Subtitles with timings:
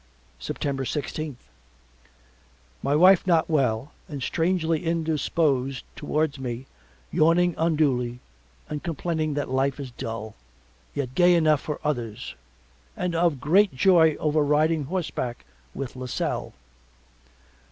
[0.39, 1.47] September sixteenth
[2.81, 6.65] My wife not well and strangely indisposed towards me
[7.11, 8.19] yawning unduly
[8.67, 10.33] and complaining that life is dull,
[10.95, 12.33] yet gay enough for others
[12.97, 15.45] and of a great joy over riding horseback
[15.75, 16.55] with Lasselle.